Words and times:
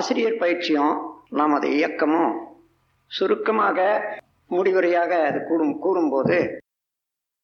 ஆசிரியர் 0.00 0.36
பயிற்சியும் 0.36 0.92
நமது 1.30 1.66
இயக்கமும் 1.70 2.32
சுருக்கமாக 3.10 3.78
முடிவுரையாக 4.50 5.12
அது 5.22 5.38
கூடும் 5.44 5.74
கூறும்போது 5.78 6.36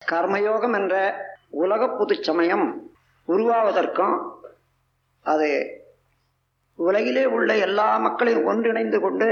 கர்மயோகம் 0.01 0.75
என்ற 0.75 0.95
உலக 1.57 1.81
பொது 1.89 2.15
சமயம் 2.21 2.65
உருவாவதற்கும் 3.27 4.15
அது 5.25 5.49
உலகிலே 6.79 7.25
உள்ள 7.27 7.51
எல்லா 7.57 7.87
மக்களையும் 7.99 8.45
ஒன்றிணைந்து 8.45 8.99
கொண்டு 8.99 9.29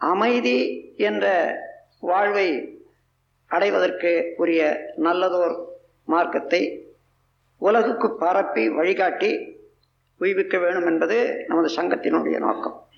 அமைதி 0.00 0.58
என்ற 1.02 1.26
வாழ்வை 2.02 2.48
அடைவதற்கு 3.50 4.12
உரிய 4.36 4.62
நல்லதோர் 4.98 5.56
மார்க்கத்தை 6.08 6.62
உலகுக்கு 7.62 8.10
பரப்பி 8.16 8.64
வழிகாட்டி 8.70 9.30
உய்விக்க 10.18 10.58
வேணும் 10.58 10.86
என்பது 10.86 11.44
நமது 11.48 11.74
சங்கத்தினுடைய 11.74 12.38
நோக்கம். 12.38 12.88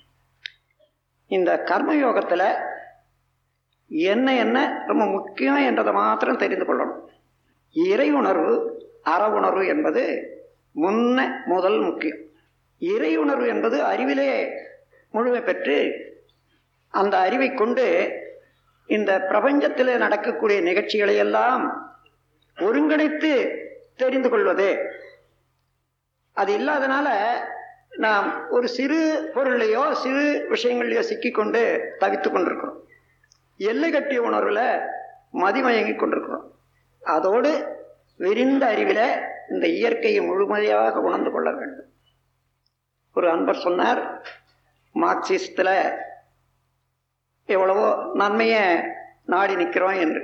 இந்த 1.27 1.63
கர்மயோகத்தில் 1.65 2.61
என்ன 3.87 4.35
என்ன 4.35 4.83
ரொம்ப 4.87 5.05
முக்கியம் 5.05 5.55
என்றதை 5.55 5.93
மாத்திரம் 5.93 6.37
தெரிந்து 6.37 6.65
கொள்ளணும். 6.65 7.05
இறை 7.71 8.11
உணர்வு 8.11 8.53
அற 9.01 9.29
உணர்வு 9.29 9.67
என்பது 9.67 10.03
முன்ன 10.75 11.45
முதல் 11.45 11.79
முக்கியம். 11.79 12.17
இறை 12.77 13.17
உணர்வு 13.17 13.47
என்பது 13.47 13.83
அறிவிலே 13.83 14.49
முழுமை 15.11 15.41
பெற்று 15.41 15.77
அந்த 16.87 17.17
அறிவை 17.17 17.53
கொண்டு 17.53 17.85
இந்த 18.87 19.19
பிரபஞ்சத்தில் 19.19 19.97
நடக்கக்கூடிய 19.97 20.61
நிகழ்ச்சிகளை 20.61 21.15
எல்லாம் 21.15 21.63
ஒருங்கிணைத்து 22.57 23.57
தெரிந்து 23.95 24.29
கொள்வது 24.29 24.69
அது 26.39 26.57
இல்லாதனால 26.57 27.07
நாம் 27.97 28.49
ஒரு 28.49 28.67
சிறு 28.67 29.31
பொருளையோ 29.35 29.91
சிறு 29.91 30.47
விஷயங்களையோ 30.49 30.99
சிக்கிக்கொண்டு 30.99 31.61
தவித்து 31.99 32.31
கொண்டிருக்கிறோம். 32.31 32.83
எல்லை 33.57 33.91
கட்டிய 33.91 34.21
உணர்வில் 34.21 34.79
மதிமயங்கி 35.33 35.95
கொண்டிருக்கிறோம். 35.95 36.51
அதோடு 37.03 37.51
விரிந்த 38.17 38.65
அறிவில் 38.65 39.21
இந்த 39.49 39.67
இயற்கையை 39.67 40.21
முழுமையாக 40.21 40.99
உணர்ந்து 40.99 41.31
கொள்ள 41.31 41.51
வேண்டும். 41.51 41.91
ஒரு 43.15 43.29
அன்பர் 43.29 43.55
சொன்னார் 43.55 44.27
மார்க்சிஸ்டில் 44.95 45.97
எவ்வளவோ 47.45 48.11
நன்மையை 48.13 48.65
நாடி 49.25 49.55
நிற்கிறோம் 49.55 49.99
என்று. 49.99 50.23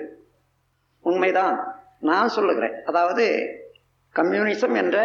உண்மைதான். 1.01 1.57
நான் 1.99 2.27
சொல்லுகிறேன். 2.27 2.83
அதாவது 2.85 3.25
கம்யூனிசம் 4.15 4.75
என்ற 4.75 4.97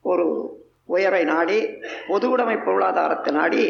ஒரு 0.00 0.26
உயர்வை 0.84 1.24
நாடி 1.24 1.58
பொதுவுடைமை 2.08 2.64
பொருளாதாரத்தை 2.64 3.34
நாடி 3.34 3.64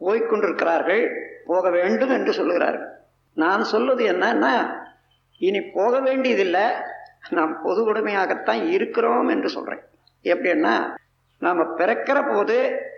போய்கொண்டிருக்கிறார்கள் 0.00 1.14
போக 1.46 1.70
வேண்டும் 1.70 2.10
என்று 2.10 2.32
சொல்லுகிறார்கள். 2.32 2.90
நான் 3.34 3.62
சொல்வது 3.64 4.04
என்னன்னா 4.06 4.80
இனி 5.38 5.60
போக 5.60 6.00
வேண்டியதில்லை. 6.00 6.66
நாம் 7.30 7.62
பொது 7.62 7.92
உடைமையாகத்தான் 7.92 8.70
இருக்கிறோம் 8.70 9.28
என்று 9.28 9.48
சொல்கிறேன் 9.48 9.82
எப்படின்னா 10.24 10.94
நாம் 11.38 11.76
பிறக்கிற 11.76 12.34
போது 12.34 12.56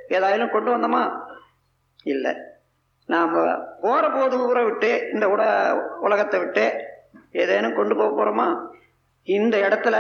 ஏதாயிலும் 0.09 0.51
கொண்டு 0.51 0.77
வந்தோமா? 0.77 1.21
இல்லை. 2.03 2.37
நாம் 3.07 3.33
போகிற 3.81 4.11
போது 4.11 4.47
ஊரை 4.47 4.65
விட்டு 4.65 5.09
இந்த 5.13 5.29
உட 5.29 5.43
உலகத்தை 6.01 6.41
விட்டு 6.41 6.85
ஏதேனும் 7.33 7.75
கொண்டு 7.75 7.97
போக 7.97 8.11
போகிறோமா 8.15 8.67
இந்த 9.23 9.59
இடத்துல 9.59 9.97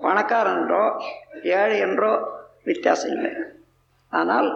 பணக்காரன் 0.00 0.60
என்றோ 0.60 0.82
ஏழை 1.42 1.78
என்றோ 1.78 2.12
வித்தியாசம் 2.64 3.10
இல்லை. 3.10 3.32
ஆனால் 4.08 4.48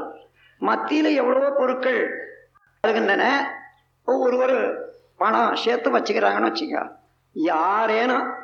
மத்தியில் 0.59 1.11
எவ்வளவோ 1.15 1.51
பொருட்கள் 1.51 2.01
வருகின்றன. 2.81 3.25
ஒவ்வொருவர் 4.05 4.57
பணம் 5.17 5.57
சேர்த்து 5.57 5.99
வச்சுக்கிறாங்கன்னு 5.99 6.51
வச்சுக்க. 6.51 6.91
யாரேனும் 7.33 8.35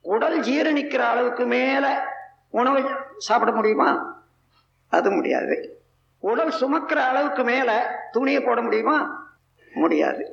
உடல் 0.00 0.38
ஜீரணிக்கிற 0.40 0.98
அளவுக்கு 0.98 1.46
மேலே 1.46 1.92
உணவு 2.50 2.80
சாப்பிட 3.18 3.52
முடியுமா? 3.52 3.90
அது 4.88 5.10
முடியாது. 5.10 5.56
உடல் 6.18 6.52
சுமக்கிற 6.60 7.00
அளவுக்கு 7.10 7.44
மேலே 7.44 7.76
துணியை 8.10 8.40
போட 8.40 8.60
முடியுமா? 8.60 8.98
முடியாது. 9.72 10.24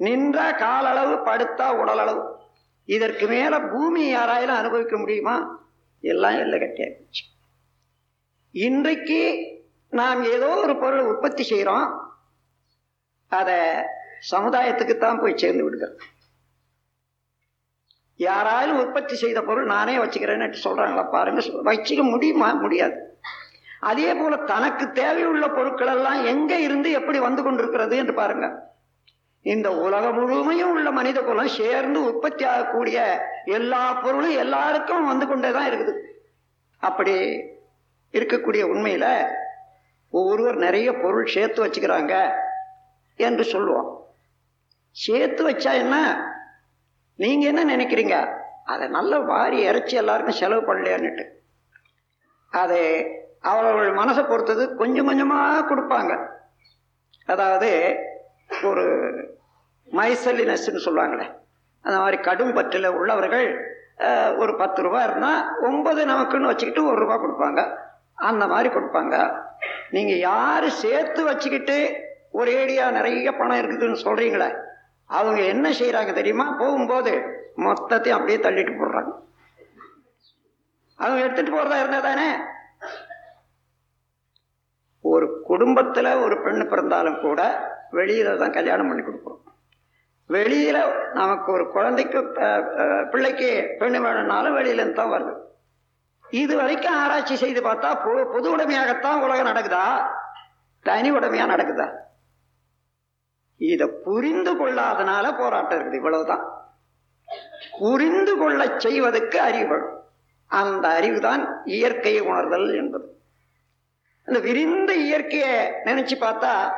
நின்றா 0.00 0.46
காலளவு 0.58 1.14
படுத்தா 1.28 1.66
உடல் 1.72 1.98
அளவு 1.98 2.22
இதற்கு 2.88 3.26
மேல 3.26 3.54
பூமி 3.60 4.14
யாராயிலும் 4.14 4.60
அனுபவிக்க 4.60 4.96
முடியுமா? 4.98 5.34
எல்லாம் 6.04 6.38
எல்லை 6.38 6.58
கட்டியாச்சு 6.58 7.22
இன்றைக்கு 8.54 9.20
நாம் 9.92 10.22
ஏதோ 10.24 10.48
ஒரு 10.56 10.74
பொருளை 10.76 11.04
உற்பத்தி 11.04 11.42
செய்கிறோம் 11.42 11.86
அதை 13.32 13.58
சமுதாயத்துக்கு 14.32 14.98
தான் 14.98 15.20
போய் 15.20 15.36
சேர்ந்து 15.36 15.64
விடுகிறது 15.64 15.96
யாராலும் 18.20 18.78
உற்பத்தி 18.78 19.14
செய்த 19.14 19.42
பொருள் 19.42 19.64
நானே 19.64 19.98
வச்சுக்கிறேன்னு 19.98 20.64
சொல்றாங்களா? 20.66 21.04
பாருங்க 21.10 21.40
வச்சுக்க 21.70 22.02
முடியுமா? 22.10 22.48
முடியாது. 22.54 22.96
அதே 23.80 24.14
போல 24.14 24.36
தனக்கு 24.36 24.84
தேவையுள்ள 25.00 25.54
பொருட்கள் 25.54 25.86
எல்லாம் 25.86 26.24
எங்க 26.24 26.52
இருந்து 26.58 26.90
எப்படி 26.90 27.18
வந்து 27.18 27.42
கொண்டிருக்கிறது 27.42 27.96
என்று 27.96 28.14
பாருங்க. 28.14 28.46
இந்த 29.42 29.74
உலகம் 29.74 30.14
முழுமையும் 30.14 30.70
உள்ள 30.70 30.90
மனித 30.90 31.20
குலம் 31.20 31.46
சேர்ந்து 31.46 32.04
உற்பத்தி 32.04 32.44
ஆகக்கூடிய 32.44 33.26
எல்லா 33.44 33.92
பொருளும் 33.92 34.36
எல்லாருக்கும் 34.36 35.06
வந்து 35.06 35.26
கொண்டே 35.26 35.50
தான் 35.50 35.70
இருக்குது. 35.70 35.94
அப்படி 36.78 37.14
இருக்கக்கூடிய 38.12 38.62
உண்மையில 38.74 39.28
ஒவ்வொருவர் 40.10 40.56
நிறைய 40.56 40.92
பொருள் 40.92 41.26
சேர்த்து 41.26 41.66
வச்சுக்கிறாங்க 41.66 42.30
என்று 43.16 43.44
சொல்லுவோம். 43.44 44.06
சேர்த்து 44.90 45.50
வச்சா 45.50 45.72
என்ன? 45.72 45.96
நீங்க 47.16 47.46
என்ன 47.46 47.76
நினைக்கிறீங்க? 47.76 48.40
அதை 48.64 48.88
நல்ல 48.88 49.18
வாரி 49.18 49.58
இறைச்சி 49.62 49.96
எல்லாருக்கும் 49.96 50.34
செலவு 50.34 50.74
பண்ணலையான்னுட்டு. 50.74 51.24
அதை 52.50 53.06
அவர்கள் 53.40 53.94
மனசை 53.94 54.28
பொறுத்தது 54.28 54.76
கொஞ்சம் 54.76 55.06
கொஞ்சமாக 55.06 55.74
கொடுப்பாங்க. 55.74 56.26
அதாவது 57.26 57.70
ஒரு 58.70 58.84
மைசல்லினஸ்ன்னு 59.98 60.84
சொல்லுவாங்களே 60.86 61.26
அந்த 61.84 61.96
மாதிரி 61.98 62.18
கடும் 62.22 62.52
பற்றில் 62.52 62.96
உள்ளவர்கள் 62.98 63.46
ஒரு 64.42 64.52
பத்து 64.56 64.82
ரூபா 64.82 65.00
இருந்தால் 65.02 65.48
ஒன்பது 65.68 66.00
நமக்குன்னு 66.06 66.50
வச்சுக்கிட்டு 66.50 66.82
ஒரு 66.90 66.98
ரூபா 67.02 67.16
கொடுப்பாங்க. 67.22 67.60
அந்த 68.14 68.44
மாதிரி 68.46 68.68
கொடுப்பாங்க. 68.74 69.16
நீங்கள் 69.90 70.22
யார் 70.30 70.66
சேர்த்து 70.82 71.24
வச்சுக்கிட்டு 71.24 71.76
ஒரேடியாக 72.40 72.96
நிறைய 72.98 73.32
பணம் 73.32 73.60
இருக்குதுன்னு 73.62 74.04
சொல்கிறீங்களே 74.06 74.48
அவங்க 75.18 75.40
என்ன 75.54 75.68
செய்கிறாங்க 75.80 76.12
தெரியுமா? 76.12 76.46
போகும்போது 76.60 77.12
மொத்தத்தையும் 77.66 78.18
அப்படியே 78.18 78.38
தள்ளிட்டு 78.46 78.74
போடுறாங்க. 78.80 79.12
அவங்க 80.98 81.20
எடுத்துகிட்டு 81.24 81.56
போகிறதா 81.56 81.78
இருந்தால் 81.78 82.08
தானே? 82.08 82.28
ஒரு 85.04 85.26
குடும்பத்தில் 85.50 86.18
ஒரு 86.24 86.34
பெண்ணு 86.44 86.64
பிறந்தாலும் 86.72 87.20
கூட 87.20 87.40
வெளியில 87.98 88.36
தான் 88.42 88.56
கல்யாணம் 88.58 88.88
பண்ணி 88.90 89.02
கொடுக்குறோம் 89.02 89.40
வெளியில் 90.30 90.80
நமக்கு 91.18 91.48
ஒரு 91.52 91.64
குழந்தைக்கு 91.76 92.18
பிள்ளைக்கு 93.12 93.48
பெண்ணு 93.80 93.98
வேணும்னாலும் 94.04 94.56
வெளியிலேருந்து 94.58 95.00
தான் 95.00 95.14
வருது. 95.14 95.32
இது 96.42 96.52
வரைக்கும் 96.60 96.98
ஆராய்ச்சி 97.02 97.34
செய்து 97.42 97.60
பார்த்தா 97.66 97.88
பொது 98.34 98.46
உடைமையாகத்தான் 98.54 99.22
உலகம் 99.24 99.50
நடக்குதா? 99.50 99.84
தனி 100.86 101.08
உடைமையாக 101.16 101.52
நடக்குதா? 101.54 101.88
இதை 103.60 103.86
புரிந்து 104.06 104.52
கொள்ளாதனால 104.60 105.24
போராட்டம் 105.40 105.78
இருக்குது. 105.78 106.00
இவ்வளவுதான். 106.02 106.44
புரிந்து 107.80 108.32
கொள்ள 108.40 108.62
செய்வதற்கு 108.86 109.38
அறிவு 109.48 109.78
அந்த 110.50 110.86
அறிவு 110.98 111.18
தான் 111.28 111.42
இயற்கையை 111.76 112.22
உணர்தல் 112.30 112.68
என்பது. 112.80 113.06
அந்த 114.24 114.38
விரிந்த 114.40 114.94
இயற்கையை 114.94 115.70
நினைச்சு 115.84 116.14
பார்த்தா 116.20 116.72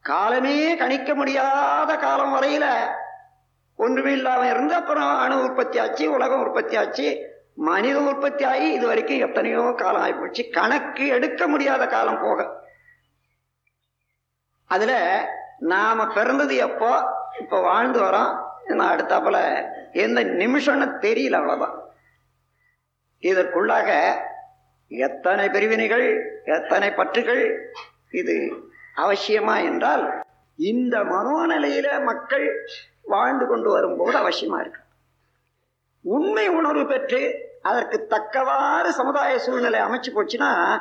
காலமே 0.00 0.76
கணிக்க 0.76 1.14
முடியாத 1.14 1.96
காலம் 1.96 2.34
வரையில 2.34 2.86
ஒன்றுமே 3.76 4.12
இல்லாம 4.12 4.48
இருந்து 4.48 4.74
அப்புறம் 4.74 5.18
அணு 5.18 5.42
உற்பத்தி 5.42 5.78
ஆச்சு 5.78 6.12
உலகம் 6.12 6.40
உற்பத்தி 6.40 6.76
ஆச்சு 6.76 7.30
மனித 7.54 8.00
உற்பத்தி 8.00 8.44
ஆகி 8.44 8.72
இது 8.72 8.86
வரைக்கும் 8.86 9.18
எத்தனையோ 9.18 9.74
காலம் 9.76 10.02
ஆகிப்போச்சு. 10.02 10.50
கணக்கு 10.50 11.06
எடுக்க 11.06 11.48
முடியாத 11.48 11.86
காலம் 11.86 12.20
போக. 12.20 12.60
அதுல 14.66 15.24
நாம 15.58 16.06
பிறந்தது 16.06 16.56
எப்போ? 16.56 17.04
இப்ப 17.40 17.60
வாழ்ந்து 17.60 18.02
வரோம். 18.02 18.44
நான் 18.66 18.96
அடுத்தாப்புல 18.96 19.66
எந்த 19.92 20.24
நிமிஷம்னு 20.24 20.88
தெரியல 21.00 21.32
அவ்வளவுதான். 21.32 21.80
இதற்குள்ளாக 23.20 24.16
எத்தனை 24.92 25.48
பிரிவினைகள் 25.48 26.06
எத்தனை 26.44 26.88
பற்றுகள் 26.90 27.58
இது 28.10 28.52
அவசியமா 28.96 29.64
என்றால் 29.64 30.24
இந்த 30.56 30.98
மனோநிலையில 30.98 32.04
மக்கள் 32.04 32.68
வாழ்ந்து 33.02 33.46
கொண்டு 33.46 33.70
வரும்போது 33.70 34.18
அவசியமா 34.18 34.60
இருக்கு. 34.60 34.80
உண்மை 36.00 36.48
உணர்வு 36.48 36.86
பெற்று 36.86 37.20
அதற்கு 37.62 38.06
தக்கவாறு 38.06 38.92
சமுதாய 38.92 39.38
சூழ்நிலை 39.38 39.80
அமைச்சு 39.80 40.10
போச்சுன்னா 40.14 40.80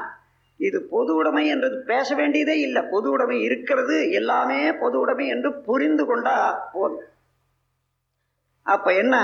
இது 0.58 0.82
பொது 0.82 1.16
உடைமை 1.16 1.48
என்றது 1.48 1.84
பேச 1.84 2.16
வேண்டியதே 2.16 2.60
இல்லை. 2.60 2.84
பொது 2.92 3.10
உடைமை 3.10 3.42
இருக்கிறது 3.42 4.12
எல்லாமே 4.12 4.74
பொது 4.74 5.00
உடைமை 5.00 5.28
என்று 5.28 5.54
புரிந்து 5.54 6.06
கொண்டா 6.06 6.70
போதும். 6.74 7.08
அப்ப 8.62 8.94
என்ன? 8.94 9.16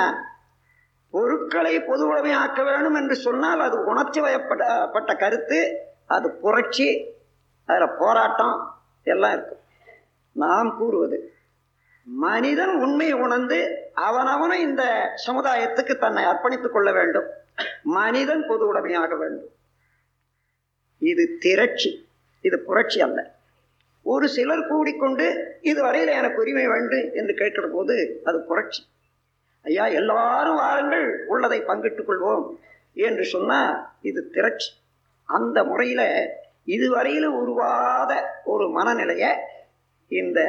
பொருட்களை 1.11 1.79
பொது 1.79 2.33
ஆக்க 2.33 2.63
வேண்டும் 2.63 2.93
என்று 2.93 3.15
சொன்னால் 3.15 3.59
அது 3.59 3.83
உணர்ச்சி 3.83 4.19
வயப்பட்ட 4.19 5.15
கருத்து 5.15 5.77
அது 6.05 6.31
புரட்சி 6.31 7.15
அதில் 7.65 7.95
போராட்டம் 7.99 8.81
எல்லாம் 9.03 9.31
இருக்கும் 9.31 9.57
நாம் 10.31 10.75
கூறுவது 10.77 11.31
மனிதன் 12.03 12.75
உண்மையை 12.75 13.19
உணர்ந்து 13.19 13.89
அவனவனும் 13.95 14.59
இந்த 14.59 15.13
சமுதாயத்துக்கு 15.27 15.97
தன்னை 15.97 16.23
அர்ப்பணித்துக் 16.23 16.71
கொள்ள 16.71 16.91
வேண்டும். 16.91 17.23
மனிதன் 17.83 18.45
பொது 18.47 18.67
உடைமையாக 18.67 19.17
வேண்டும். 19.17 19.49
இது 20.99 21.37
திரட்சி 21.39 22.09
இது 22.41 22.59
புரட்சி 22.59 23.01
அல்ல. 23.01 23.35
ஒரு 24.01 24.27
சிலர் 24.27 24.67
கூடிக்கொண்டு 24.67 25.55
இதுவரையில் 25.61 26.09
எனக்கு 26.09 26.41
உரிமை 26.41 26.67
வேண்டும் 26.67 27.09
என்று 27.13 27.33
கேட்கிற 27.33 27.67
போது 27.67 28.21
அது 28.23 28.41
புரட்சி. 28.41 28.83
ஐயா 29.67 29.85
எல்லாரும் 29.99 30.55
வாருங்கள் 30.55 31.07
உள்ளதை 31.27 31.59
பங்கிட்டுக் 31.61 32.07
கொள்வோம் 32.09 32.45
என்று 32.97 33.23
சொன்னால் 33.25 33.73
இது 34.01 34.21
திரட்சி. 34.33 34.69
அந்த 35.29 35.57
முறையில் 35.63 36.05
இதுவரையில் 36.75 37.27
உருவாத 37.41 38.11
ஒரு 38.43 38.65
மனநிலையை 38.69 39.31
இந்த 40.11 40.39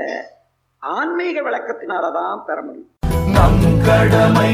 ஆன்மீக 0.82 1.36
விளக்கத்தினாலதான் 1.40 2.44
பெற 2.46 2.58
முடியும். 2.62 2.92
நம் 3.34 3.64
கடமை 3.86 4.52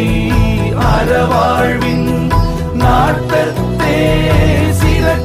அறவாழ்வின் 0.91 2.09
நாட்டத்தே 2.83 3.97
சிறக்க 4.81 5.24